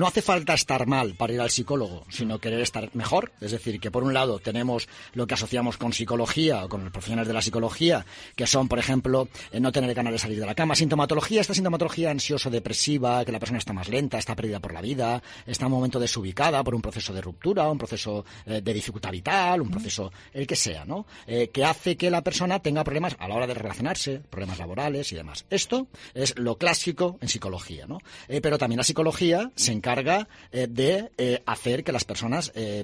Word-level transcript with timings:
No 0.00 0.06
hace 0.06 0.22
falta 0.22 0.54
estar 0.54 0.86
mal 0.86 1.14
para 1.14 1.34
ir 1.34 1.42
al 1.42 1.50
psicólogo, 1.50 2.06
sino 2.08 2.38
querer 2.38 2.62
estar 2.62 2.88
mejor. 2.94 3.32
Es 3.38 3.50
decir, 3.50 3.78
que 3.78 3.90
por 3.90 4.02
un 4.02 4.14
lado 4.14 4.38
tenemos 4.38 4.88
lo 5.12 5.26
que 5.26 5.34
asociamos 5.34 5.76
con 5.76 5.92
psicología 5.92 6.64
o 6.64 6.70
con 6.70 6.84
los 6.84 6.90
profesionales 6.90 7.28
de 7.28 7.34
la 7.34 7.42
psicología, 7.42 8.06
que 8.34 8.46
son, 8.46 8.66
por 8.66 8.78
ejemplo, 8.78 9.28
eh, 9.52 9.60
no 9.60 9.72
tener 9.72 9.92
ganas 9.92 10.14
de 10.14 10.18
salir 10.18 10.40
de 10.40 10.46
la 10.46 10.54
cama. 10.54 10.74
Sintomatología, 10.74 11.42
esta 11.42 11.52
sintomatología 11.52 12.10
ansioso-depresiva, 12.10 13.26
que 13.26 13.32
la 13.32 13.38
persona 13.38 13.58
está 13.58 13.74
más 13.74 13.90
lenta, 13.90 14.16
está 14.16 14.34
perdida 14.34 14.58
por 14.58 14.72
la 14.72 14.80
vida, 14.80 15.22
está 15.46 15.66
en 15.66 15.72
un 15.72 15.76
momento 15.76 16.00
desubicada 16.00 16.64
por 16.64 16.74
un 16.74 16.80
proceso 16.80 17.12
de 17.12 17.20
ruptura, 17.20 17.68
un 17.68 17.76
proceso 17.76 18.24
eh, 18.46 18.62
de 18.62 18.72
dificultad 18.72 19.10
vital, 19.10 19.60
un 19.60 19.70
proceso, 19.70 20.10
el 20.32 20.46
que 20.46 20.56
sea, 20.56 20.86
¿no? 20.86 21.04
Eh, 21.26 21.50
que 21.52 21.62
hace 21.62 21.98
que 21.98 22.08
la 22.08 22.22
persona 22.22 22.60
tenga 22.60 22.84
problemas 22.84 23.16
a 23.18 23.28
la 23.28 23.34
hora 23.34 23.46
de 23.46 23.52
relacionarse, 23.52 24.22
problemas 24.30 24.58
laborales 24.58 25.12
y 25.12 25.16
demás. 25.16 25.44
Esto 25.50 25.88
es 26.14 26.38
lo 26.38 26.56
clásico 26.56 27.18
en 27.20 27.28
psicología, 27.28 27.86
¿no? 27.86 27.98
pero 28.40 28.56
también 28.56 28.78
la 28.78 28.84
psicología 28.84 29.50
se 29.56 29.72
encarga 29.72 29.89
eh, 29.98 30.66
de 30.68 31.10
eh, 31.18 31.42
hacer 31.46 31.82
que 31.82 31.92
las 31.92 32.04
personas 32.04 32.52
eh, 32.54 32.82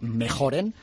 mejoren 0.00 0.74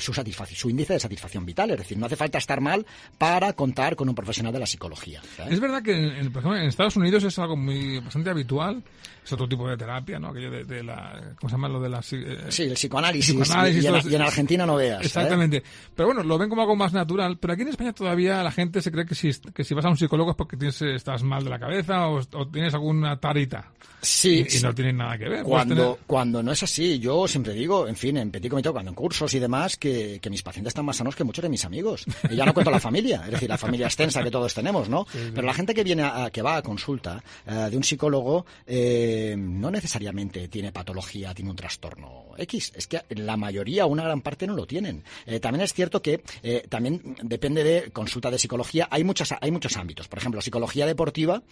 su, 0.00 0.12
su 0.12 0.70
índice 0.70 0.94
de 0.94 1.00
satisfacción 1.00 1.46
vital. 1.46 1.70
Es 1.70 1.78
decir, 1.78 1.98
no 1.98 2.06
hace 2.06 2.16
falta 2.16 2.38
estar 2.38 2.60
mal 2.60 2.86
para 3.18 3.52
contar 3.52 3.96
con 3.96 4.08
un 4.08 4.14
profesional 4.14 4.52
de 4.52 4.58
la 4.58 4.66
psicología. 4.66 5.22
Es 5.48 5.60
verdad 5.60 5.82
que, 5.82 5.92
en, 5.92 6.32
por 6.32 6.40
ejemplo, 6.40 6.56
en 6.56 6.68
Estados 6.68 6.96
Unidos 6.96 7.24
es 7.24 7.38
algo 7.38 7.56
muy 7.56 8.00
bastante 8.00 8.30
habitual 8.30 8.82
es 9.26 9.32
otro 9.32 9.48
tipo 9.48 9.68
de 9.68 9.76
terapia, 9.76 10.18
¿no? 10.18 10.28
Aquello 10.28 10.50
de, 10.64 10.82
la, 10.84 11.34
¿cómo 11.40 11.48
se 11.50 11.54
llama 11.54 11.68
lo 11.68 11.80
de 11.80 11.88
la... 11.88 12.00
sí, 12.00 12.16
el 12.16 12.74
psicoanálisis. 12.74 13.34
y, 13.34 14.14
en, 14.14 14.22
Argentina 14.22 14.64
no 14.64 14.76
veas. 14.76 15.04
Exactamente. 15.04 15.62
Pero 15.94 16.08
bueno, 16.08 16.22
lo 16.22 16.38
ven 16.38 16.48
como 16.48 16.62
algo 16.62 16.76
más 16.76 16.92
natural. 16.92 17.36
Pero 17.38 17.52
aquí 17.52 17.62
en 17.62 17.68
España 17.68 17.92
todavía 17.92 18.42
la 18.44 18.52
gente 18.52 18.80
se 18.80 18.92
cree 18.92 19.04
que 19.04 19.16
si, 19.16 19.32
que 19.52 19.64
si 19.64 19.74
vas 19.74 19.84
a 19.84 19.88
un 19.88 19.96
psicólogo 19.96 20.30
es 20.30 20.36
porque 20.36 20.56
tienes, 20.56 20.80
estás 20.80 21.24
mal 21.24 21.42
de 21.42 21.50
la 21.50 21.58
cabeza 21.58 22.08
o, 22.08 22.24
tienes 22.46 22.72
alguna 22.74 23.18
tarita. 23.18 23.72
Sí. 24.00 24.46
Y, 24.48 24.55
no 24.62 24.74
tiene 24.74 24.92
nada 24.92 25.18
que 25.18 25.28
ver. 25.28 25.42
Cuando, 25.42 25.98
cuando 26.06 26.42
no 26.42 26.52
es 26.52 26.62
así, 26.62 26.98
yo 26.98 27.26
siempre 27.28 27.52
digo, 27.54 27.88
en 27.88 27.96
fin, 27.96 28.16
en 28.16 28.30
Petit 28.30 28.50
Comité, 28.50 28.70
cuando 28.70 28.90
en 28.90 28.94
cursos 28.94 29.32
y 29.34 29.38
demás, 29.38 29.76
que, 29.76 30.18
que 30.20 30.30
mis 30.30 30.42
pacientes 30.42 30.70
están 30.70 30.84
más 30.84 30.96
sanos 30.96 31.14
que 31.14 31.24
muchos 31.24 31.42
de 31.42 31.48
mis 31.48 31.64
amigos. 31.64 32.04
Y 32.30 32.36
ya 32.36 32.44
no 32.44 32.54
cuento 32.54 32.70
la 32.70 32.80
familia, 32.80 33.22
es 33.24 33.32
decir, 33.32 33.48
la 33.48 33.58
familia 33.58 33.86
extensa 33.86 34.22
que 34.22 34.30
todos 34.30 34.54
tenemos, 34.54 34.88
¿no? 34.88 35.06
Pero 35.34 35.46
la 35.46 35.54
gente 35.54 35.74
que 35.74 35.84
viene 35.84 36.02
a, 36.02 36.30
que 36.30 36.42
va 36.42 36.56
a 36.56 36.62
consulta 36.62 37.22
eh, 37.46 37.68
de 37.70 37.76
un 37.76 37.84
psicólogo, 37.84 38.46
eh, 38.66 39.34
no 39.38 39.70
necesariamente 39.70 40.48
tiene 40.48 40.72
patología, 40.72 41.34
tiene 41.34 41.50
un 41.50 41.56
trastorno 41.56 42.26
X. 42.38 42.72
Es 42.74 42.86
que 42.86 43.02
la 43.10 43.36
mayoría, 43.36 43.86
una 43.86 44.04
gran 44.04 44.20
parte, 44.20 44.46
no 44.46 44.54
lo 44.54 44.66
tienen. 44.66 45.02
Eh, 45.26 45.40
también 45.40 45.62
es 45.62 45.72
cierto 45.72 46.02
que 46.02 46.22
también 46.68 47.16
depende 47.22 47.64
de 47.64 47.90
consulta 47.90 48.30
de 48.30 48.38
psicología. 48.38 48.88
Hay, 48.90 49.04
muchas, 49.04 49.34
hay 49.40 49.50
muchos 49.50 49.76
ámbitos. 49.76 50.08
Por 50.08 50.18
ejemplo, 50.18 50.40
psicología 50.40 50.86
deportiva, 50.86 51.42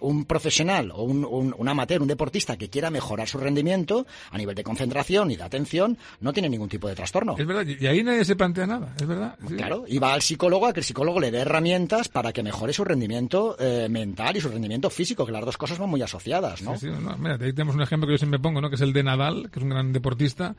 un 0.00 0.24
profesional 0.24 0.90
o 0.90 1.02
un, 1.02 1.24
un, 1.24 1.54
un 1.56 1.68
amateur, 1.68 2.02
un 2.02 2.08
deportista 2.12 2.56
que 2.56 2.68
quiera 2.68 2.90
mejorar 2.90 3.28
su 3.28 3.38
rendimiento 3.38 4.06
a 4.30 4.38
nivel 4.38 4.54
de 4.54 4.62
concentración 4.62 5.30
y 5.30 5.36
de 5.36 5.42
atención, 5.42 5.98
no 6.20 6.32
tiene 6.32 6.48
ningún 6.48 6.68
tipo 6.68 6.88
de 6.88 6.94
trastorno. 6.94 7.34
Es 7.38 7.46
verdad, 7.46 7.66
y 7.66 7.86
ahí 7.86 8.02
nadie 8.02 8.24
se 8.24 8.36
plantea 8.36 8.66
nada, 8.66 8.94
es 9.00 9.06
verdad. 9.06 9.36
Claro, 9.56 9.84
y 9.86 9.98
va 9.98 10.14
al 10.14 10.22
psicólogo 10.22 10.66
a 10.66 10.72
que 10.72 10.80
el 10.80 10.84
psicólogo 10.84 11.20
le 11.20 11.30
dé 11.30 11.40
herramientas 11.40 12.08
para 12.08 12.32
que 12.32 12.42
mejore 12.42 12.72
su 12.72 12.84
rendimiento 12.84 13.56
eh, 13.58 13.88
mental 13.88 14.36
y 14.36 14.40
su 14.40 14.48
rendimiento 14.48 14.90
físico, 14.90 15.26
que 15.26 15.32
las 15.32 15.44
dos 15.44 15.56
cosas 15.56 15.78
van 15.78 15.90
muy 15.90 16.02
asociadas, 16.02 16.62
¿no? 16.62 16.78
Sí, 16.78 16.88
mira, 17.18 17.34
ahí 17.40 17.52
tenemos 17.52 17.74
un 17.74 17.82
ejemplo 17.82 18.06
que 18.06 18.14
yo 18.14 18.18
siempre 18.18 18.38
pongo, 18.38 18.60
¿no? 18.60 18.68
Que 18.68 18.76
es 18.76 18.80
el 18.80 18.92
de 18.92 19.02
Nadal, 19.02 19.50
que 19.50 19.58
es 19.58 19.62
un 19.62 19.70
gran 19.70 19.92
deportista, 19.92 20.54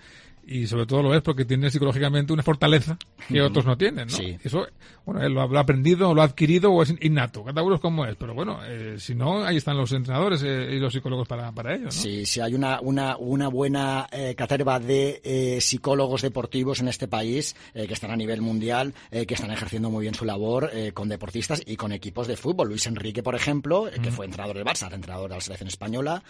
y 0.46 0.68
sobre 0.68 0.86
todo 0.86 1.02
lo 1.04 1.16
es 1.16 1.22
porque 1.22 1.46
tiene 1.46 1.70
psicológicamente 1.70 2.34
una 2.34 2.44
fortaleza 2.44 2.98
que 3.28 3.42
otros 3.42 3.66
no 3.66 3.78
tienen, 3.78 4.08
¿no? 4.08 4.16
Sí. 4.16 4.38
Eso, 4.44 4.68
bueno, 5.06 5.22
él 5.22 5.34
lo 5.34 5.42
ha, 5.42 5.60
aprendido, 5.60 6.14
lo 6.14 6.22
ha 6.22 6.26
adquirido 6.26 6.72
o 6.72 6.84
es 6.84 6.94
innato, 7.02 7.44
cada 7.44 7.64
uno 7.64 7.76
es 7.76 7.82
como 7.82 8.06
es, 8.06 8.16
pero 8.16 8.34
bueno, 8.34 8.60
eh, 8.66 8.96
si 9.00 9.16
no, 9.16 9.44
ahí 9.44 9.58
están 9.58 9.78
los 9.78 9.92
entrenadores 9.92 10.44
eh, 10.44 10.70
y 10.74 10.80
los 10.80 10.94
psicólogos 10.94 11.28
para, 11.28 11.52
para 11.52 11.76
ello, 11.76 11.86
¿no? 11.86 11.92
Sí, 11.92 12.26
sí, 12.26 12.40
hay 12.40 12.54
una, 12.54 12.80
una, 12.82 13.18
una 13.18 13.48
buena 13.48 14.08
eh, 14.12 14.36
caterva 14.36 14.80
de 14.80 15.22
eh, 15.24 15.62
psicólogos 15.62 16.22
deportivos 16.22 16.80
en 16.82 16.88
este 16.88 17.08
país 17.08 17.56
eh, 17.74 17.88
que 17.88 17.94
están 17.94 18.12
a 18.12 18.16
nivel 18.16 18.42
mundial, 18.42 18.94
que 19.12 19.34
están 19.34 19.52
ejerciendo 19.52 19.90
muy 19.90 20.02
bien 20.02 20.16
su 20.16 20.26
labor 20.26 20.72
con 20.94 21.08
deportistas 21.08 21.62
y 21.66 21.76
con 21.76 21.92
equipos 21.92 22.28
de 22.28 22.36
fútbol. 22.36 22.70
Luis 22.70 22.88
Enrique, 22.88 23.22
por 23.22 23.36
ejemplo, 23.36 23.90
que 24.02 24.12
fue 24.12 24.26
entrenador 24.26 24.56
del 24.56 24.66
Barça, 24.66 24.92
entrenador 24.92 25.30
de 25.30 25.36
la 25.36 25.42
selección 25.42 25.68
española, 25.68 26.24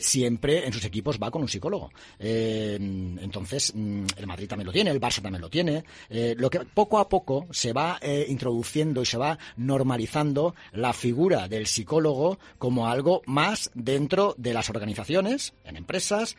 siempre 0.00 0.66
en 0.66 0.72
sus 0.72 0.84
equipos 0.84 1.18
va 1.22 1.30
con 1.30 1.42
un 1.42 1.48
psicólogo. 1.48 1.90
entonces, 2.18 3.51
mm, 3.74 4.06
el 4.16 4.26
Madrid 4.26 4.48
también 4.48 4.66
lo 4.66 4.72
tiene, 4.72 4.90
el 4.90 5.00
Barça 5.00 5.22
también 5.22 5.42
lo 5.42 5.50
tiene. 5.50 5.84
lo 6.10 6.50
que 6.50 6.60
poco 6.60 6.98
a 6.98 7.08
poco 7.08 7.46
se 7.50 7.72
va 7.72 7.98
introduciendo 8.28 9.02
y 9.02 9.06
se 9.06 9.18
va 9.18 9.38
normalizando 9.56 10.54
la 10.72 10.92
figura 10.92 11.48
del 11.48 11.66
psicólogo 11.66 12.38
como 12.58 12.88
algo 12.88 13.22
más 13.26 13.70
dentro 13.74 14.34
de 14.38 14.54
las 14.54 14.70
organizaciones, 14.70 15.54
en 15.64 15.76
empresas, 15.76 16.36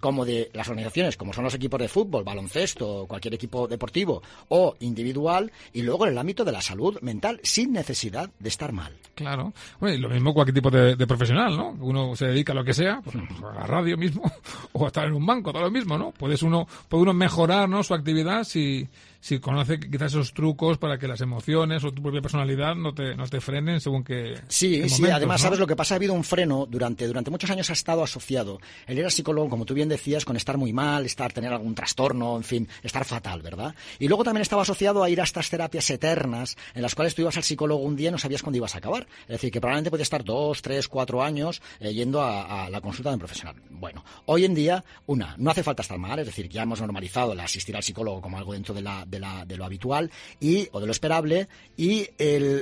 como 0.00 0.24
de 0.24 0.50
las 0.52 0.68
organizaciones, 0.68 1.16
como 1.16 1.32
son 1.32 1.44
los 1.44 1.54
equipos 1.54 1.80
de 1.80 1.88
fútbol, 1.88 2.24
baloncesto, 2.24 3.06
cualquier 3.06 3.34
equipo 3.34 3.68
deportivo 3.68 4.22
o 4.48 4.74
individual, 4.80 5.52
y 5.72 5.82
luego 5.82 6.06
en 6.06 6.12
el 6.12 6.18
ámbito 6.18 6.44
de 6.44 6.52
la 6.52 6.60
salud 6.60 6.98
mental, 7.02 7.40
sin 7.42 7.72
necesidad 7.72 8.30
de 8.38 8.48
estar 8.48 8.72
mal. 8.72 8.96
Claro. 9.14 9.52
Bueno, 9.80 9.96
y 9.96 9.98
lo 9.98 10.08
mismo 10.08 10.34
cualquier 10.34 10.54
tipo 10.54 10.70
de, 10.70 11.06
profesional, 11.06 11.56
¿no? 11.56 11.70
Uno 11.80 12.16
se 12.16 12.26
dedica 12.26 12.52
a 12.52 12.56
lo 12.56 12.64
que 12.64 12.74
sea, 12.74 13.00
pues, 13.02 13.16
a 13.16 13.54
la 13.54 13.66
radio 13.66 13.96
mismo, 13.96 14.30
o 14.72 14.84
a 14.84 14.88
estar 14.88 15.06
en 15.06 15.14
un 15.14 15.24
banco, 15.24 15.52
todo 15.52 15.62
lo 15.62 15.70
mismo, 15.70 15.96
¿no? 15.96 16.12
Puedes 16.12 16.42
uno, 16.42 16.55
puede 16.88 17.02
uno 17.02 17.12
mejorar, 17.12 17.68
¿no? 17.68 17.82
Su 17.82 17.94
actividad 17.94 18.44
si, 18.44 18.88
si 19.26 19.40
conoce 19.40 19.80
quizás 19.80 20.12
esos 20.12 20.32
trucos 20.32 20.78
para 20.78 20.98
que 20.98 21.08
las 21.08 21.20
emociones 21.20 21.82
o 21.82 21.90
tu 21.90 22.00
propia 22.00 22.22
personalidad 22.22 22.76
no 22.76 22.94
te, 22.94 23.16
no 23.16 23.26
te 23.26 23.40
frenen 23.40 23.80
según 23.80 24.04
que. 24.04 24.38
Sí, 24.46 24.88
sí, 24.88 25.04
además, 25.10 25.40
¿sabes 25.40 25.58
lo 25.58 25.66
que 25.66 25.74
pasa? 25.74 25.94
Ha 25.94 25.96
habido 25.96 26.12
un 26.12 26.22
freno 26.22 26.64
durante, 26.64 27.08
durante 27.08 27.32
muchos 27.32 27.50
años 27.50 27.68
ha 27.70 27.72
estado 27.72 28.04
asociado. 28.04 28.60
Él 28.86 29.00
era 29.00 29.10
psicólogo, 29.10 29.48
como 29.48 29.64
tú 29.64 29.74
bien 29.74 29.88
decías, 29.88 30.24
con 30.24 30.36
estar 30.36 30.56
muy 30.58 30.72
mal, 30.72 31.04
estar, 31.04 31.32
tener 31.32 31.52
algún 31.52 31.74
trastorno, 31.74 32.36
en 32.36 32.44
fin, 32.44 32.68
estar 32.84 33.04
fatal, 33.04 33.42
¿verdad? 33.42 33.74
Y 33.98 34.06
luego 34.06 34.22
también 34.22 34.42
estaba 34.42 34.62
asociado 34.62 35.02
a 35.02 35.10
ir 35.10 35.20
a 35.20 35.24
estas 35.24 35.50
terapias 35.50 35.90
eternas 35.90 36.56
en 36.72 36.82
las 36.82 36.94
cuales 36.94 37.16
tú 37.16 37.22
ibas 37.22 37.36
al 37.36 37.42
psicólogo 37.42 37.82
un 37.82 37.96
día 37.96 38.10
y 38.10 38.12
no 38.12 38.18
sabías 38.18 38.42
cuándo 38.42 38.58
ibas 38.58 38.76
a 38.76 38.78
acabar. 38.78 39.08
Es 39.22 39.28
decir, 39.28 39.50
que 39.50 39.60
probablemente 39.60 39.90
podías 39.90 40.06
estar 40.06 40.22
dos, 40.22 40.62
tres, 40.62 40.86
cuatro 40.86 41.24
años 41.24 41.60
eh, 41.80 41.92
yendo 41.92 42.22
a, 42.22 42.70
la 42.70 42.80
consulta 42.80 43.10
de 43.10 43.14
un 43.14 43.20
profesional. 43.20 43.56
Bueno, 43.70 44.04
hoy 44.26 44.44
en 44.44 44.54
día, 44.54 44.84
una, 45.06 45.34
no 45.36 45.50
hace 45.50 45.64
falta 45.64 45.82
estar 45.82 45.98
mal, 45.98 46.20
es 46.20 46.26
decir, 46.26 46.48
ya 46.48 46.62
hemos 46.62 46.80
normalizado 46.80 47.32
el 47.32 47.40
asistir 47.40 47.74
al 47.74 47.82
psicólogo 47.82 48.20
como 48.20 48.38
algo 48.38 48.52
dentro 48.52 48.72
de, 48.72 48.82
la, 48.82 49.04
de, 49.04 49.15
la, 49.18 49.44
de 49.44 49.56
lo 49.56 49.64
habitual 49.64 50.10
y, 50.40 50.68
o 50.72 50.80
de 50.80 50.86
lo 50.86 50.92
esperable, 50.92 51.48
y 51.76 52.08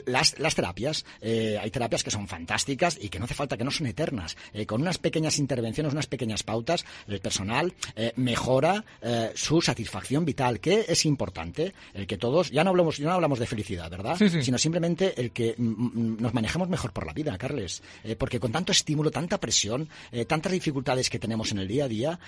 las, 0.07 0.39
las, 0.39 0.55
terapias. 0.55 1.05
Eh, 1.21 1.59
hay 1.61 1.71
terapias 1.71 2.03
que 2.03 2.11
son 2.11 2.29
fantásticas 2.29 2.99
y 3.01 3.09
que 3.09 3.19
no 3.19 3.25
hace 3.27 3.35
falta, 3.35 3.57
que 3.57 3.65
no 3.65 3.71
son 3.71 3.87
eternas. 3.87 4.37
Eh, 4.53 4.67
con 4.67 4.83
unas 4.83 4.99
pequeñas 4.99 5.39
intervenciones, 5.39 5.93
unas 5.93 6.07
pequeñas 6.07 6.43
pautas, 6.43 6.85
el 7.07 7.21
personal 7.21 7.73
mejora 8.17 8.85
su 9.35 9.61
satisfacción 9.61 10.25
vital, 10.25 10.61
que 10.61 10.85
es 10.89 11.05
importante, 11.07 11.75
el 11.95 12.07
que 12.07 12.17
todos, 12.17 12.51
ya 12.51 12.65
no 12.65 12.71
hablamos, 12.71 12.99
ya 12.99 13.07
no 13.07 13.13
hablamos 13.13 13.39
de 13.39 13.47
felicidad, 13.47 13.91
¿verdad? 13.91 14.17
Sino 14.17 14.59
simplemente 14.59 15.21
el 15.21 15.31
que 15.31 15.55
mm, 15.57 15.63
mm, 15.63 16.17
nos 16.21 16.35
manejemos 16.35 16.69
mejor 16.69 16.93
por 16.93 17.07
la 17.07 17.13
vida, 17.13 17.37
Carles. 17.39 17.83
porque 18.19 18.41
con 18.41 18.53
tanto 18.53 18.73
estímulo, 18.73 19.11
tanta 19.11 19.39
presión, 19.39 19.89
tantas 20.27 20.53
dificultades 20.53 21.11
que 21.11 21.19
tenemos 21.19 21.53
en 21.53 21.59
el 21.59 21.69
día 21.69 21.85
a 21.85 21.89
día, 21.89 22.19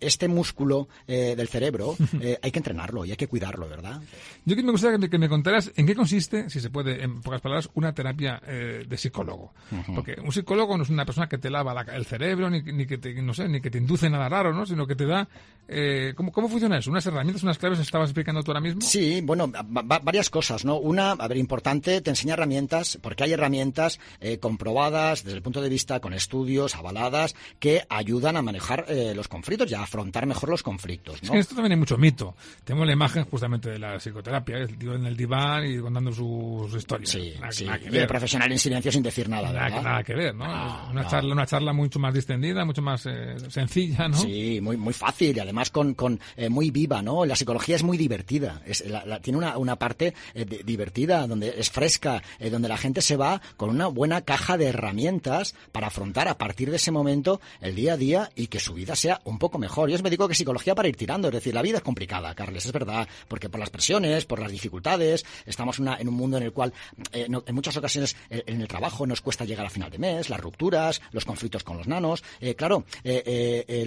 este 0.00 0.28
músculo 0.28 0.88
del 1.06 1.48
cerebro 1.48 1.96
hay 2.42 2.50
que 2.50 2.58
entrenarlo 2.58 3.04
y 3.04 3.10
hay 3.10 3.16
que 3.16 3.26
cuidarlo, 3.26 3.47
¿verdad? 3.56 4.00
Yo 4.44 4.56
me 4.56 4.72
gustaría 4.72 5.08
que 5.08 5.18
me, 5.18 5.28
contaras 5.28 5.72
en 5.76 5.86
qué 5.86 5.94
consiste, 5.94 6.50
si 6.50 6.60
se 6.60 6.70
puede, 6.70 7.02
en 7.02 7.20
pocas 7.20 7.40
palabras, 7.40 7.70
una 7.74 7.94
terapia 7.94 8.40
eh, 8.46 8.84
de 8.86 8.96
psicólogo. 8.96 9.52
Porque 9.94 10.16
un 10.22 10.32
psicólogo 10.32 10.76
no 10.76 10.82
es 10.82 10.90
una 10.90 11.04
persona 11.04 11.28
que 11.28 11.38
te 11.38 11.50
lava 11.50 11.82
el 11.92 12.04
cerebro, 12.04 12.50
ni, 12.50 12.62
ni, 12.62 12.86
que 12.86 12.98
te, 12.98 13.14
no 13.22 13.34
sé, 13.34 13.48
ni 13.48 13.60
que 13.60 13.70
te 13.70 13.78
induce 13.78 14.10
nada 14.10 14.28
raro, 14.28 14.52
¿no? 14.52 14.66
Sino 14.66 14.86
que 14.86 14.96
te 14.96 15.06
da... 15.06 15.28
Eh, 15.70 16.14
¿cómo, 16.16 16.32
¿Cómo 16.32 16.48
funciona 16.48 16.78
eso? 16.78 16.90
¿Unas 16.90 17.04
herramientas, 17.04 17.42
unas 17.42 17.58
claves 17.58 17.78
estabas 17.78 18.08
explicando 18.08 18.42
tú 18.42 18.52
ahora 18.52 18.62
mismo? 18.62 18.80
Sí, 18.80 19.20
bueno, 19.22 19.52
varias 19.66 20.30
cosas, 20.30 20.64
¿no? 20.64 20.78
Una, 20.78 21.10
a 21.10 21.28
ver, 21.28 21.36
importante, 21.36 22.00
te 22.00 22.08
enseña 22.08 22.32
herramientas, 22.32 22.98
porque 23.02 23.24
hay 23.24 23.34
herramientas 23.34 24.00
eh, 24.20 24.38
comprobadas 24.38 25.24
desde 25.24 25.36
el 25.36 25.42
punto 25.42 25.60
de 25.60 25.68
vista 25.68 26.00
con 26.00 26.14
estudios, 26.14 26.74
avaladas, 26.74 27.36
que 27.58 27.84
ayudan 27.90 28.36
a 28.38 28.42
manejar 28.42 28.86
los 29.14 29.28
conflictos 29.28 29.70
y 29.70 29.74
a 29.74 29.82
afrontar 29.82 30.24
mejor 30.24 30.48
los 30.48 30.62
conflictos, 30.62 31.22
¿no? 31.22 31.34
esto 31.34 31.54
también 31.54 31.72
hay 31.72 31.78
mucho 31.78 31.98
mito. 31.98 32.34
Tenemos 32.64 32.86
la 32.86 32.92
imagen 32.92 33.24
justamente 33.30 33.70
de 33.70 33.78
la 33.78 33.98
psicoterapia, 33.98 34.58
el 34.58 34.76
tío 34.78 34.94
en 34.94 35.06
el 35.06 35.16
diván 35.16 35.66
y 35.66 35.78
contando 35.78 36.12
sus 36.12 36.74
historias. 36.74 37.10
Sí, 37.10 37.34
sí. 37.50 37.66
y 37.90 37.96
el 37.96 38.06
profesional 38.06 38.50
en 38.50 38.58
silencio 38.58 38.92
sin 38.92 39.02
decir 39.02 39.28
nada, 39.28 39.52
¿verdad? 39.52 39.82
Nada, 39.82 40.02
que 40.02 40.14
ver, 40.14 40.34
¿no? 40.34 40.44
una, 40.90 41.06
Charla, 41.06 41.32
una 41.32 41.46
charla 41.46 41.72
mucho 41.72 41.98
más 41.98 42.14
distendida, 42.14 42.64
mucho 42.64 42.82
más 42.82 43.06
eh, 43.06 43.36
sencilla, 43.48 44.08
¿no? 44.08 44.16
Sí, 44.16 44.60
muy, 44.60 44.76
muy 44.76 44.92
fácil 44.92 45.36
y 45.36 45.40
además 45.40 45.70
con, 45.70 45.94
con 45.94 46.20
eh, 46.36 46.48
muy 46.48 46.70
viva, 46.70 47.02
¿no? 47.02 47.24
La 47.24 47.36
psicología 47.36 47.76
es 47.76 47.82
muy 47.82 47.96
divertida, 47.96 48.62
es, 48.66 48.84
tiene 49.22 49.38
una, 49.38 49.56
una 49.58 49.76
parte 49.76 50.14
eh, 50.34 50.44
divertida, 50.64 51.26
donde 51.26 51.54
es 51.58 51.70
fresca, 51.70 52.22
donde 52.50 52.68
la 52.68 52.76
gente 52.76 53.02
se 53.02 53.16
va 53.16 53.40
con 53.56 53.70
una 53.70 53.86
buena 53.86 54.22
caja 54.22 54.56
de 54.56 54.66
herramientas 54.66 55.54
para 55.72 55.88
afrontar 55.88 56.28
a 56.28 56.38
partir 56.38 56.70
de 56.70 56.76
ese 56.76 56.90
momento 56.90 57.40
el 57.60 57.74
día 57.74 57.94
a 57.94 57.96
día 57.96 58.30
y 58.34 58.46
que 58.48 58.60
su 58.60 58.74
vida 58.74 58.96
sea 58.96 59.20
un 59.24 59.38
poco 59.38 59.58
mejor. 59.58 59.88
Yo 59.88 59.96
os 59.96 60.02
me 60.02 60.10
digo 60.10 60.28
que 60.28 60.34
psicología 60.34 60.74
para 60.74 60.88
ir 60.88 60.96
tirando, 60.96 61.28
es 61.28 61.34
decir, 61.34 61.54
la 61.54 61.62
vida 61.62 61.78
es 61.78 61.82
complicada, 61.82 62.34
Carles, 62.34 62.66
es 62.66 62.72
verdad, 62.72 63.08
porque 63.26 63.48
por 63.48 63.60
las 63.60 63.70
presiones, 63.70 64.24
por 64.24 64.40
las 64.40 64.52
dificultades, 64.52 65.24
estamos 65.46 65.78
en 65.78 66.08
un 66.08 66.14
mundo 66.14 66.36
en 66.36 66.44
el 66.44 66.52
cual 66.52 66.72
eh, 67.12 67.26
en 67.28 67.54
muchas 67.54 67.76
ocasiones 67.76 68.16
eh, 68.30 68.44
en 68.46 68.60
el 68.60 68.68
trabajo 68.68 69.06
nos 69.06 69.20
cuesta 69.20 69.44
llegar 69.44 69.66
a 69.66 69.70
final 69.70 69.90
de 69.90 69.98
mes, 69.98 70.30
las 70.30 70.40
rupturas, 70.40 71.00
los 71.12 71.24
conflictos 71.24 71.64
con 71.64 71.76
los 71.76 71.88
nanos. 71.88 72.22
Eh, 72.40 72.54
claro, 72.54 72.84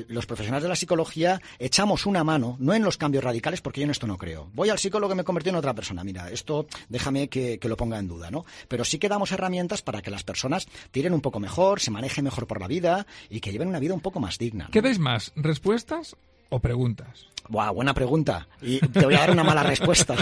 los 0.07 0.25
profesionales 0.25 0.63
de 0.63 0.69
la 0.69 0.75
psicología 0.75 1.41
echamos 1.59 2.05
una 2.05 2.23
mano, 2.23 2.57
no 2.59 2.73
en 2.73 2.83
los 2.83 2.97
cambios 2.97 3.23
radicales, 3.23 3.61
porque 3.61 3.81
yo 3.81 3.85
en 3.85 3.91
esto 3.91 4.07
no 4.07 4.17
creo. 4.17 4.49
Voy 4.53 4.69
al 4.69 4.79
psicólogo 4.79 5.13
y 5.13 5.17
me 5.17 5.23
convertí 5.23 5.49
en 5.49 5.55
otra 5.55 5.73
persona. 5.73 6.03
Mira, 6.03 6.29
esto 6.29 6.67
déjame 6.89 7.27
que, 7.27 7.59
lo 7.63 7.77
ponga 7.77 7.99
en 7.99 8.07
duda, 8.07 8.29
¿no? 8.29 8.45
Pero 8.67 8.83
sí 8.83 8.99
que 8.99 9.07
damos 9.07 9.31
herramientas 9.31 9.81
para 9.81 10.01
que 10.01 10.11
las 10.11 10.23
personas 10.23 10.67
tiren 10.91 11.13
un 11.13 11.21
poco 11.21 11.39
mejor, 11.39 11.79
se 11.79 11.91
manejen 11.91 12.25
mejor 12.25 12.47
por 12.47 12.59
la 12.59 12.67
vida 12.67 13.05
y 13.29 13.39
que 13.39 13.51
lleven 13.51 13.69
una 13.69 13.79
vida 13.79 13.93
un 13.93 14.01
poco 14.01 14.19
más 14.19 14.37
digna. 14.37 14.69
¿Qué 14.71 14.81
dais 14.81 14.99
más? 14.99 15.31
¿Respuestas 15.35 16.17
o 16.51 16.59
preguntas? 16.59 17.31
Buah, 17.51 17.71
buena 17.71 17.93
pregunta. 17.93 18.47
Y 18.61 18.79
te 18.79 19.03
voy 19.03 19.15
a 19.15 19.19
dar 19.19 19.31
una 19.31 19.43
mala 19.43 19.63
respuesta. 19.63 20.15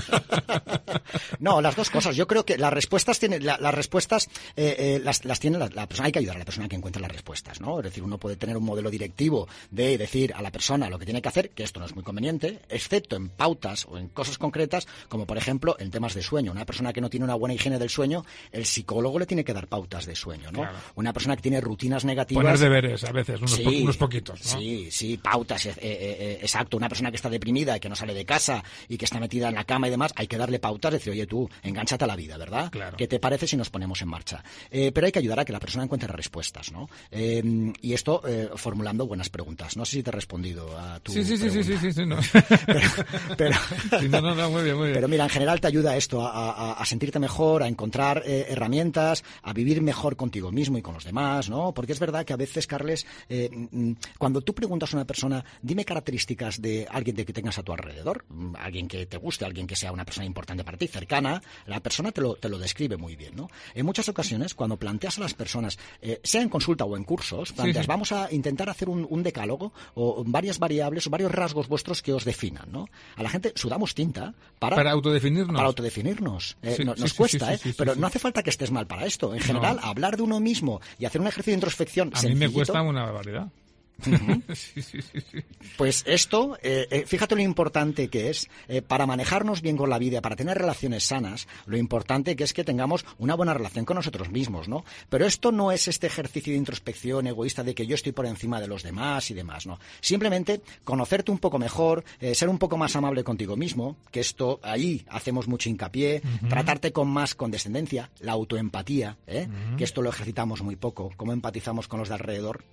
no, 1.39 1.61
las 1.61 1.75
dos 1.75 1.89
cosas. 1.89 2.15
Yo 2.15 2.27
creo 2.27 2.43
que 2.43 2.57
las 2.57 2.73
respuestas 2.73 3.19
tiene, 3.19 3.39
las 3.39 3.73
respuestas 3.73 4.27
eh, 4.55 4.75
eh, 4.79 5.01
las, 5.03 5.25
las, 5.25 5.39
tiene 5.39 5.59
la, 5.59 5.87
persona. 5.87 6.07
Hay 6.07 6.11
que 6.11 6.17
ayudar 6.19 6.37
a 6.37 6.39
la 6.39 6.45
persona 6.45 6.67
que 6.67 6.75
encuentre 6.75 7.01
las 7.01 7.11
respuestas, 7.11 7.61
¿no? 7.61 7.79
Es 7.79 7.83
decir, 7.83 8.03
uno 8.03 8.17
puede 8.17 8.35
tener 8.35 8.57
un 8.57 8.63
modelo 8.63 8.89
directivo 8.89 9.47
de 9.69 9.97
decir 9.99 10.33
a 10.33 10.41
la 10.41 10.51
persona 10.51 10.89
lo 10.89 10.97
que 10.97 11.05
tiene 11.05 11.21
que 11.21 11.29
hacer, 11.29 11.51
que 11.51 11.63
esto 11.63 11.79
no 11.79 11.85
es 11.85 11.93
muy 11.93 12.03
conveniente, 12.03 12.61
excepto 12.69 13.15
en 13.15 13.29
pautas 13.29 13.85
o 13.85 13.97
en 13.97 14.07
cosas 14.07 14.37
concretas, 14.37 14.87
como 15.07 15.27
por 15.27 15.37
ejemplo 15.37 15.75
en 15.77 15.91
temas 15.91 16.15
de 16.15 16.23
sueño. 16.23 16.51
Una 16.51 16.65
persona 16.65 16.93
que 16.93 17.01
no 17.01 17.11
tiene 17.11 17.25
una 17.25 17.35
buena 17.35 17.53
higiene 17.53 17.77
del 17.77 17.89
sueño, 17.89 18.25
el 18.51 18.65
psicólogo 18.65 19.19
le 19.19 19.25
tiene 19.25 19.43
que 19.43 19.53
dar 19.53 19.67
pautas 19.67 20.07
de 20.07 20.15
sueño, 20.15 20.51
¿no? 20.51 20.67
Una 20.95 21.13
persona 21.13 21.35
que 21.35 21.43
tiene 21.43 21.61
rutinas 21.61 22.05
negativas. 22.05 22.43
Poner 22.43 22.57
deberes 22.57 23.03
a 23.03 23.11
veces, 23.11 23.39
unos, 23.39 23.97
poquitos, 23.97 24.39
¿no? 24.39 24.59
Sí, 24.59 24.89
sí, 24.89 25.17
pautas, 25.17 25.67
eh, 25.67 25.75
exacto. 26.19 26.77
Una 26.77 26.89
persona 26.89 27.09
que 27.09 27.15
está 27.15 27.29
deprimida 27.29 27.77
y 27.77 27.79
que 27.79 27.89
no 27.89 27.95
sale 27.95 28.13
de 28.13 28.25
casa 28.25 28.63
y 28.87 28.97
que 28.97 29.05
está 29.05 29.19
metida 29.19 29.49
en 29.49 29.55
la 29.55 29.63
cama 29.63 29.87
y 29.87 29.91
demás, 29.91 30.13
hay 30.15 30.27
que 30.27 30.37
darle 30.37 30.59
pautas, 30.59 30.93
decir, 30.93 31.11
oye 31.11 31.25
tú, 31.25 31.49
enganchate 31.63 32.03
a 32.03 32.07
la 32.07 32.15
vida, 32.15 32.37
¿verdad? 32.37 32.71
Claro. 32.71 32.97
¿Qué 32.97 33.07
te 33.07 33.19
parece 33.19 33.47
si 33.47 33.57
nos 33.57 33.69
ponemos 33.69 34.01
en 34.01 34.09
marcha? 34.09 34.43
Eh, 34.71 34.91
pero 34.93 35.05
hay 35.05 35.11
que 35.11 35.19
ayudar 35.19 35.39
a 35.39 35.45
que 35.45 35.53
la 35.53 35.59
persona 35.59 35.83
encuentre 35.83 36.11
respuestas, 36.11 36.71
¿no? 36.71 36.89
Eh, 37.11 37.73
y 37.81 37.93
esto 37.93 38.21
eh, 38.27 38.49
formulando 38.55 39.07
buenas 39.07 39.29
preguntas. 39.29 39.77
No 39.77 39.85
sé 39.85 39.97
si 39.97 40.03
te 40.03 40.09
he 40.09 40.13
respondido 40.13 40.77
a 40.77 40.99
tu 40.99 41.11
Sí, 41.11 41.23
sí, 41.23 41.37
sí, 41.37 41.49
sí, 41.49 41.63
sí, 41.63 41.91
sí, 41.91 42.05
no. 42.05 42.17
pero, 43.37 43.55
no, 44.09 44.21
no, 44.21 44.35
no, 44.35 44.49
muy 44.49 44.63
bien, 44.63 44.75
muy 44.75 44.87
bien. 44.87 44.95
Pero 44.95 45.07
mira, 45.07 45.23
en 45.23 45.29
general 45.29 45.61
te 45.61 45.67
ayuda 45.67 45.95
esto 45.95 46.21
a, 46.25 46.83
sentirte 46.85 47.19
mejor, 47.19 47.63
a 47.63 47.67
encontrar 47.67 48.23
herramientas, 48.25 49.23
a 49.43 49.53
vivir 49.53 49.81
mejor 49.81 50.15
contigo 50.15 50.51
mismo 50.51 50.77
y 50.77 50.81
con 50.81 50.95
los 50.95 51.03
demás, 51.03 51.49
¿no? 51.49 51.73
Porque 51.73 51.91
es 51.91 51.99
verdad 51.99 52.25
que 52.25 52.33
a 52.33 52.37
veces, 52.37 52.65
Carles, 52.65 53.05
mm, 53.29 53.93
cuando 54.17 54.41
tú 54.41 54.53
preguntas 54.53 54.93
a 54.93 54.97
una 54.97 55.05
persona, 55.05 55.43
dime 55.61 55.85
características 55.85 56.08
de 56.11 56.87
alguien 56.89 57.15
de 57.15 57.25
que 57.25 57.33
tengas 57.33 57.57
a 57.57 57.63
tu 57.63 57.71
alrededor, 57.71 58.25
mm, 58.29 58.55
alguien 58.57 58.87
que 58.87 59.05
te 59.05 59.17
guste, 59.17 59.45
alguien 59.45 59.67
que 59.67 59.75
sea 59.75 59.91
una 59.91 60.05
persona 60.05 60.25
importante 60.25 60.63
para 60.63 60.77
ti, 60.77 60.87
cercana, 60.87 61.41
la 61.65 61.79
persona 61.79 62.11
te 62.11 62.21
lo, 62.21 62.35
te 62.35 62.49
lo 62.49 62.57
describe 62.57 62.97
muy 62.97 63.15
bien, 63.15 63.35
¿no? 63.35 63.49
En 63.73 63.85
muchas 63.85 64.09
ocasiones, 64.09 64.53
cuando 64.53 64.77
planteas 64.77 65.17
a 65.17 65.21
las 65.21 65.33
personas, 65.33 65.77
eh, 66.01 66.19
sea 66.23 66.41
en 66.41 66.49
consulta 66.49 66.85
o 66.85 66.95
en 66.95 67.03
cursos, 67.03 67.53
planteas, 67.53 67.87
vamos 67.87 68.11
a 68.11 68.31
intentar 68.31 68.69
hacer 68.69 68.89
un, 68.89 69.23
decálogo 69.23 69.73
o 69.95 70.23
varias 70.25 70.59
variables 70.59 71.05
o 71.07 71.09
varios 71.09 71.31
rasgos 71.31 71.67
vuestros 71.67 72.01
que 72.01 72.13
os 72.13 72.23
definan, 72.23 72.71
¿no? 72.71 72.87
A 73.17 73.23
la 73.23 73.29
gente 73.29 73.51
sudamos 73.55 73.93
tinta 73.93 74.33
para... 74.59 74.77
Para 74.77 74.91
autodefinirnos. 74.91 75.55
Para 75.55 75.67
autodefinirnos. 75.67 76.57
Eh, 76.61 76.85
nos 76.85 77.13
cuesta, 77.13 77.53
¿eh? 77.53 77.59
Pero 77.77 77.95
no 77.95 78.07
hace 78.07 78.19
falta 78.19 78.41
que 78.43 78.49
estés 78.49 78.71
mal 78.71 78.87
para 78.87 79.05
esto. 79.05 79.33
En 79.33 79.41
general, 79.41 79.79
hablar 79.81 80.15
de 80.15 80.23
uno 80.23 80.39
mismo 80.39 80.79
y 80.97 81.05
hacer 81.05 81.19
un 81.19 81.27
ejercicio 81.27 81.51
de 81.51 81.55
introspección 81.55 82.11
A 82.13 82.21
mí 82.21 82.35
me 82.35 82.49
cuesta 82.49 82.81
una 82.81 83.03
barbaridad. 83.03 83.49
Pues 85.77 86.03
esto, 86.07 86.57
eh, 86.61 86.87
eh, 86.89 87.03
fíjate 87.05 87.35
lo 87.35 87.41
importante 87.41 88.09
que 88.09 88.29
es 88.29 88.49
eh, 88.67 88.81
para 88.81 89.05
manejarnos 89.05 89.61
bien 89.61 89.77
con 89.77 89.89
la 89.89 89.97
vida, 89.97 90.21
para 90.21 90.35
tener 90.35 90.57
relaciones 90.57 91.05
sanas, 91.05 91.47
lo 91.65 91.77
importante 91.77 92.35
que 92.35 92.43
es 92.43 92.53
que 92.53 92.63
tengamos 92.63 93.05
una 93.17 93.35
buena 93.35 93.53
relación 93.53 93.85
con 93.85 93.95
nosotros 93.95 94.29
mismos, 94.29 94.67
¿no? 94.67 94.83
Pero 95.09 95.25
esto 95.25 95.51
no 95.51 95.71
es 95.71 95.87
este 95.87 96.07
ejercicio 96.07 96.51
de 96.51 96.59
introspección 96.59 97.27
egoísta 97.27 97.63
de 97.63 97.73
que 97.73 97.87
yo 97.87 97.95
estoy 97.95 98.11
por 98.11 98.25
encima 98.25 98.59
de 98.59 98.67
los 98.67 98.83
demás 98.83 99.31
y 99.31 99.33
demás, 99.33 99.65
¿no? 99.65 99.79
Simplemente 100.01 100.61
conocerte 100.83 101.31
un 101.31 101.37
poco 101.37 101.59
mejor, 101.59 102.03
ser 102.33 102.49
un 102.49 102.57
poco 102.57 102.77
más 102.77 102.95
amable 102.95 103.23
contigo 103.23 103.55
mismo, 103.55 103.95
que 104.11 104.19
esto 104.19 104.59
ahí 104.63 105.05
hacemos 105.09 105.47
mucho 105.47 105.69
hincapié, 105.69 106.21
tratarte 106.49 106.91
con 106.91 107.07
más 107.07 107.35
condescendencia, 107.35 108.09
la 108.19 108.33
autoempatía, 108.33 109.17
que 109.25 109.83
esto 109.83 110.01
lo 110.01 110.09
ejercitamos 110.09 110.61
muy 110.61 110.75
poco, 110.75 111.11
cómo 111.15 111.31
empatizamos 111.31 111.87
con 111.87 111.99
los 111.99 112.09
de 112.09 112.15
alrededor 112.15 112.63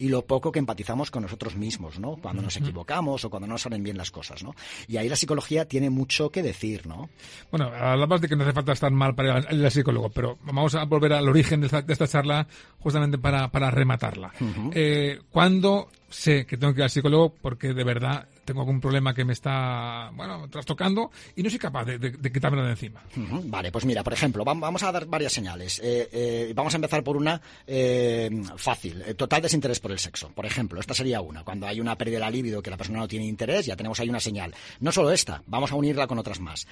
y 0.00 0.08
lo 0.08 0.22
poco 0.22 0.50
que 0.50 0.58
empatizamos 0.58 1.10
con 1.10 1.22
nosotros 1.22 1.56
mismos, 1.56 1.98
¿no? 1.98 2.16
Cuando 2.16 2.40
nos 2.40 2.56
equivocamos 2.56 3.22
o 3.24 3.30
cuando 3.30 3.46
no 3.46 3.58
salen 3.58 3.82
bien 3.82 3.98
las 3.98 4.10
cosas, 4.10 4.42
¿no? 4.42 4.54
Y 4.88 4.96
ahí 4.96 5.10
la 5.10 5.14
psicología 5.14 5.66
tiene 5.66 5.90
mucho 5.90 6.30
que 6.30 6.42
decir, 6.42 6.86
¿no? 6.86 7.10
Bueno, 7.50 7.66
hablabas 7.66 8.22
de 8.22 8.28
que 8.28 8.34
no 8.34 8.42
hace 8.42 8.54
falta 8.54 8.72
estar 8.72 8.90
mal 8.90 9.14
para 9.14 9.40
ir 9.40 9.64
al 9.64 9.70
psicólogo, 9.70 10.08
pero 10.08 10.38
vamos 10.42 10.74
a 10.74 10.84
volver 10.84 11.12
al 11.12 11.28
origen 11.28 11.60
de 11.60 11.66
esta, 11.66 12.08
charla 12.08 12.46
justamente 12.78 13.18
para, 13.18 13.48
para 13.48 13.70
rematarla. 13.70 14.32
Eh, 14.72 15.20
¿Cuándo 15.30 15.90
sé 16.08 16.46
que 16.46 16.56
tengo 16.56 16.72
que 16.72 16.80
ir 16.80 16.84
al 16.84 16.90
psicólogo 16.90 17.34
porque 17.40 17.74
de 17.74 17.84
verdad 17.84 18.26
tengo 18.44 18.60
algún 18.60 18.80
problema 18.80 19.14
que 19.14 19.24
me 19.24 19.32
está, 19.32 20.10
bueno, 20.14 20.48
trastocando 20.48 21.10
y 21.36 21.42
no 21.42 21.50
soy 21.50 21.58
capaz 21.58 21.84
de, 21.84 21.98
de, 21.98 22.32
quitármelo 22.32 22.64
de 22.64 22.70
encima. 22.70 23.02
Vale, 23.44 23.70
pues 23.70 23.84
mira, 23.84 24.02
por 24.02 24.12
ejemplo, 24.12 24.44
vamos 24.44 24.82
a 24.82 24.92
dar 24.92 25.06
varias 25.06 25.32
señales. 25.32 25.80
Eh, 25.82 26.08
eh, 26.12 26.52
vamos 26.54 26.74
a 26.74 26.76
empezar 26.76 27.02
por 27.02 27.16
una 27.16 27.40
eh, 27.66 28.30
fácil, 28.56 29.02
total 29.16 29.42
desinterés 29.42 29.80
por 29.80 29.92
el 29.92 29.98
sexo. 29.98 30.30
Por 30.30 30.46
ejemplo, 30.46 30.80
esta 30.80 30.94
sería 30.94 31.20
una. 31.20 31.44
Cuando 31.44 31.66
hay 31.66 31.80
una 31.80 31.96
pérdida 31.96 32.26
de 32.26 32.32
libido 32.32 32.62
que 32.62 32.70
la 32.70 32.76
persona 32.76 32.98
no 32.98 33.08
tiene 33.08 33.26
interés, 33.26 33.66
ya 33.66 33.76
tenemos 33.76 33.98
ahí 34.00 34.08
una 34.08 34.20
señal. 34.20 34.54
No 34.80 34.92
solo 34.92 35.10
esta, 35.10 35.42
vamos 35.46 35.72
a 35.72 35.74
unirla 35.74 36.06
con 36.06 36.18
otras 36.18 36.40
más. 36.40 36.66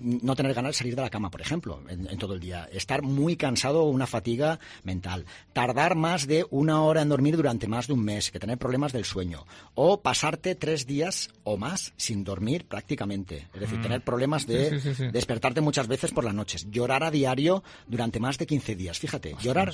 no 0.00 0.36
tener 0.36 0.54
ganas 0.54 0.70
de 0.70 0.78
salir 0.78 0.96
de 0.96 1.02
la 1.02 1.10
cama, 1.10 1.30
por 1.30 1.40
ejemplo, 1.40 1.82
en, 1.88 2.08
en 2.08 2.18
todo 2.18 2.34
el 2.34 2.40
día. 2.40 2.68
Estar 2.72 3.02
muy 3.02 3.36
cansado 3.36 3.82
o 3.82 3.90
una 3.90 4.06
fatiga 4.06 4.58
mental. 4.82 5.26
Tardar 5.52 5.94
más 5.94 6.26
de 6.26 6.46
una 6.50 6.82
hora 6.82 7.02
en 7.02 7.08
dormir 7.08 7.36
durante 7.36 7.66
más 7.66 7.86
de 7.86 7.92
un 7.94 8.04
mes, 8.04 8.30
que 8.30 8.38
tener 8.38 8.58
problemas 8.58 8.92
del 8.92 9.04
sueño. 9.04 9.46
O 9.74 10.00
pasarte 10.00 10.54
tres 10.54 10.83
días 10.86 10.94
días 10.94 11.30
o 11.42 11.56
más 11.56 11.92
sin 11.96 12.24
dormir 12.24 12.66
prácticamente. 12.66 13.48
Es 13.52 13.60
decir, 13.60 13.78
mm. 13.78 13.82
tener 13.82 14.04
problemas 14.04 14.46
de 14.46 15.10
despertarte 15.12 15.60
muchas 15.60 15.88
veces 15.88 16.12
por 16.12 16.24
las 16.24 16.34
noches. 16.34 16.70
Llorar 16.70 17.02
a 17.02 17.10
diario 17.10 17.62
durante 17.86 18.20
más 18.20 18.38
de 18.38 18.46
15 18.46 18.76
días. 18.76 18.98
Fíjate, 18.98 19.34
llorar 19.42 19.72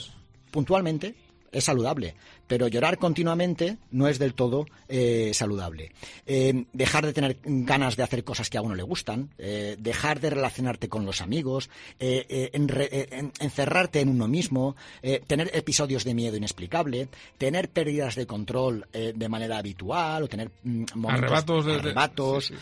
puntualmente 0.51 1.15
es 1.53 1.65
saludable, 1.65 2.15
pero 2.47 2.69
llorar 2.69 2.99
continuamente 2.99 3.77
no 3.91 4.09
es 4.09 4.19
del 4.19 4.35
todo 4.35 4.67
eh, 4.89 5.31
saludable. 5.35 5.93
Eh, 6.27 6.65
dejar 6.73 7.07
de 7.07 7.13
tener 7.13 7.39
ganas 7.45 7.97
de 7.97 8.03
hacer 8.03 8.25
cosas 8.25 8.51
que 8.51 8.59
a 8.59 8.63
uno 8.63 8.75
le 8.75 8.83
gustan, 8.83 9.31
eh, 9.39 9.77
dejar 9.79 10.19
de 10.21 10.31
relacionarte 10.31 10.89
con 10.89 11.07
los 11.07 11.21
amigos, 11.21 11.71
encerrarte 13.41 14.01
en 14.01 14.09
uno 14.09 14.27
mismo, 14.27 14.75
tener 15.27 15.51
episodios 15.55 16.05
de 16.05 16.15
miedo 16.15 16.37
inexplicable, 16.37 17.09
tener 17.39 17.69
pérdidas 17.69 18.15
de 18.17 18.27
control 18.27 18.87
de 18.93 19.29
manera 19.29 19.59
habitual 19.59 20.25
o 20.25 20.29
tener 20.29 20.51
mm, 20.63 20.85
momentos, 20.95 21.67
arrebatos, 21.67 22.53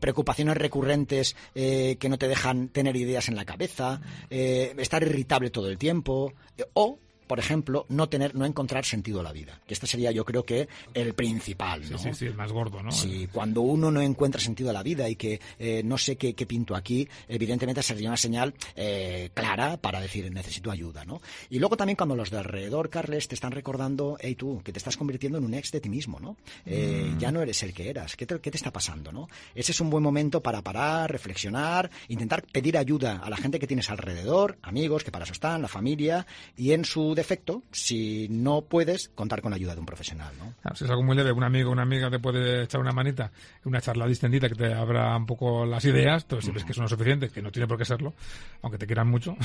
preocupaciones 0.00 0.56
recurrentes 0.56 1.36
que 1.54 2.08
no 2.08 2.18
te 2.18 2.28
dejan 2.28 2.68
tener 2.68 2.96
ideas 2.96 3.28
en 3.28 3.36
la 3.36 3.44
cabeza, 3.44 4.00
estar 4.30 5.02
irritable 5.02 5.50
todo 5.50 5.68
el 5.68 5.76
tiempo 5.78 6.32
o 6.74 6.98
por 7.32 7.38
ejemplo, 7.38 7.86
no 7.88 8.10
tener, 8.10 8.34
no 8.34 8.44
encontrar 8.44 8.84
sentido 8.84 9.20
a 9.20 9.22
la 9.22 9.32
vida. 9.32 9.58
Que 9.66 9.72
este 9.72 9.86
sería, 9.86 10.10
yo 10.10 10.22
creo 10.22 10.44
que 10.44 10.68
el 10.92 11.14
principal, 11.14 11.90
¿no? 11.90 11.96
Sí, 11.96 12.12
sí, 12.12 12.26
el 12.26 12.34
más 12.34 12.52
gordo, 12.52 12.82
¿no? 12.82 12.92
Sí, 12.92 13.26
cuando 13.32 13.62
uno 13.62 13.90
no 13.90 14.02
encuentra 14.02 14.38
sentido 14.38 14.68
a 14.68 14.74
la 14.74 14.82
vida 14.82 15.08
y 15.08 15.16
que 15.16 15.40
eh, 15.58 15.80
no 15.82 15.96
sé 15.96 16.16
qué, 16.16 16.34
pinto 16.46 16.76
aquí, 16.76 17.08
evidentemente 17.28 17.82
sería 17.82 18.10
una 18.10 18.18
señal 18.18 18.52
eh, 18.76 19.30
clara 19.32 19.78
para 19.78 19.98
decir 19.98 20.30
necesito 20.30 20.70
ayuda, 20.70 21.06
¿no? 21.06 21.22
Y 21.48 21.58
luego 21.58 21.74
también 21.78 21.96
cuando 21.96 22.14
los 22.16 22.30
de 22.30 22.36
alrededor, 22.36 22.90
Carles, 22.90 23.28
te 23.28 23.34
están 23.34 23.52
recordando, 23.52 24.18
hey 24.20 24.34
tú, 24.34 24.60
que 24.62 24.70
te 24.70 24.78
estás 24.78 24.98
convirtiendo 24.98 25.38
en 25.38 25.44
un 25.44 25.54
ex 25.54 25.72
de 25.72 25.80
ti 25.80 25.88
mismo, 25.88 26.20
¿no? 26.20 26.36
Eh, 26.66 27.12
mm. 27.14 27.18
Ya 27.18 27.32
no 27.32 27.40
eres 27.40 27.62
el 27.62 27.72
que 27.72 27.88
eras. 27.88 28.14
¿Qué 28.14 28.26
te, 28.26 28.38
¿Qué 28.40 28.50
te 28.50 28.58
está 28.58 28.74
pasando, 28.74 29.10
no? 29.10 29.30
Ese 29.54 29.72
es 29.72 29.80
un 29.80 29.88
buen 29.88 30.04
momento 30.04 30.42
para 30.42 30.60
parar, 30.60 31.10
reflexionar, 31.10 31.90
intentar 32.08 32.42
pedir 32.42 32.76
ayuda 32.76 33.22
a 33.24 33.30
la 33.30 33.38
gente 33.38 33.58
que 33.58 33.66
tienes 33.66 33.88
alrededor, 33.88 34.58
amigos 34.60 35.02
que 35.02 35.10
para 35.10 35.24
eso 35.24 35.32
están, 35.32 35.62
la 35.62 35.68
familia, 35.68 36.26
y 36.58 36.72
en 36.72 36.84
su 36.84 37.14
defecto 37.22 37.62
si 37.70 38.28
no 38.28 38.62
puedes 38.62 39.08
contar 39.08 39.40
con 39.40 39.50
la 39.50 39.56
ayuda 39.56 39.74
de 39.74 39.80
un 39.80 39.86
profesional. 39.86 40.32
¿no? 40.38 40.74
si 40.74 40.84
es 40.84 40.90
algo 40.90 41.02
muy 41.02 41.16
leve, 41.16 41.32
un 41.32 41.44
amigo 41.44 41.70
una 41.70 41.82
amiga 41.82 42.10
te 42.10 42.18
puede 42.18 42.64
echar 42.64 42.80
una 42.80 42.92
manita, 42.92 43.30
una 43.64 43.80
charla 43.80 44.06
distendida 44.06 44.48
que 44.48 44.54
te 44.54 44.72
abra 44.72 45.16
un 45.16 45.26
poco 45.26 45.64
las 45.64 45.84
ideas, 45.84 46.24
pero 46.24 46.42
si 46.42 46.50
ves 46.50 46.64
que 46.64 46.72
eso 46.72 46.80
no 46.80 46.86
es 46.86 46.90
suficiente, 46.90 47.28
que 47.28 47.42
no 47.42 47.50
tiene 47.50 47.66
por 47.66 47.78
qué 47.78 47.84
serlo, 47.84 48.14
aunque 48.62 48.78
te 48.78 48.86
quieran 48.86 49.08
mucho, 49.08 49.36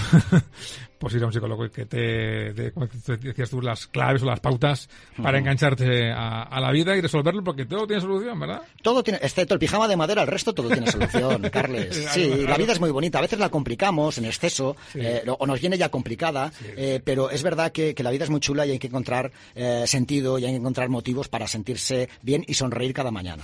pues 1.00 1.14
ir 1.14 1.24
a 1.24 1.28
un 1.28 1.34
psicólogo 1.34 1.70
que 1.70 1.86
te, 1.86 2.72
como 2.72 2.88
decías 2.88 3.50
tú, 3.50 3.62
las 3.62 3.88
claves 3.88 4.24
o 4.24 4.26
las 4.26 4.40
pautas 4.40 4.90
para 5.22 5.38
engancharte 5.38 6.12
a, 6.12 6.60
la 6.60 6.72
vida 6.72 6.96
y 6.96 7.02
resolverlo, 7.02 7.44
porque 7.44 7.66
todo 7.66 7.86
tiene 7.86 8.02
solución, 8.02 8.40
¿verdad? 8.40 8.62
Todo 8.82 9.04
tiene, 9.04 9.20
excepto 9.22 9.54
el 9.54 9.60
pijama 9.60 9.88
de 9.88 9.96
madera, 9.96 10.22
el 10.24 10.28
resto 10.28 10.54
todo 10.54 10.70
tiene 10.70 10.90
solución, 10.92 11.50
Carles. 11.52 12.10
Sí, 12.12 12.46
la 12.48 12.58
vida 12.58 12.74
es 12.74 12.80
muy 12.80 12.92
bonita. 12.92 13.20
A 13.20 13.22
veces 13.22 13.40
la 13.40 13.50
complicamos 13.50 14.18
en 14.18 14.26
exceso 14.26 14.76
eh, 14.96 15.24
o 15.28 15.46
nos 15.46 15.60
viene 15.60 15.78
ya 15.78 15.90
complicada, 15.90 16.52
eh, 16.76 17.02
pero 17.04 17.30
es 17.30 17.44
verdad 17.44 17.57
que, 17.72 17.96
la 17.98 18.12
vida 18.12 18.24
es 18.24 18.30
muy 18.30 18.40
chula 18.40 18.66
y 18.66 18.72
hay 18.72 18.80
que 18.80 18.88
encontrar 18.88 19.32
eh, 19.56 19.84
sentido 19.86 20.40
y 20.40 20.46
hay 20.46 20.52
que 20.52 20.58
encontrar 20.58 20.90
motivos 20.90 21.28
para 21.28 21.48
sentirse 21.48 22.10
bien 22.22 22.44
y 22.48 22.54
sonreír 22.54 22.94
cada 22.94 23.12
mañana. 23.12 23.44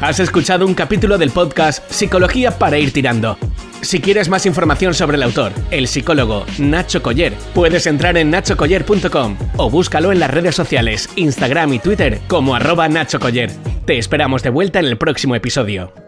Has 0.00 0.20
escuchado 0.20 0.66
un 0.66 0.74
capítulo 0.74 1.16
del 1.16 1.30
podcast 1.30 1.90
Psicología 1.90 2.58
para 2.58 2.78
ir 2.78 2.92
tirando. 2.92 3.38
Si 3.80 4.00
quieres 4.00 4.28
más 4.28 4.44
información 4.44 4.92
sobre 4.92 5.16
el 5.16 5.22
autor, 5.22 5.52
el 5.70 5.86
psicólogo 5.88 6.44
Nacho 6.58 7.02
Coller, 7.02 7.32
puedes 7.54 7.86
entrar 7.86 8.16
en 8.18 8.30
nachocoller.com 8.30 9.36
o 9.56 9.70
búscalo 9.70 10.12
en 10.12 10.20
las 10.20 10.30
redes 10.30 10.56
sociales, 10.56 11.08
Instagram 11.16 11.74
y 11.74 11.78
Twitter 11.78 12.20
como 12.28 12.54
arroba 12.54 12.88
Nacho 12.88 13.20
Coller. 13.20 13.50
Te 13.86 13.98
esperamos 13.98 14.42
de 14.42 14.50
vuelta 14.50 14.78
en 14.78 14.86
el 14.86 14.98
próximo 14.98 15.36
episodio. 15.36 16.03